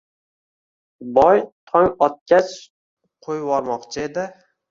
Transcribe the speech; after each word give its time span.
Boy 1.19 1.41
tong 1.73 1.91
otgach 2.09 2.55
qo‘yvormoqchi 3.27 4.05
edi- 4.09 4.27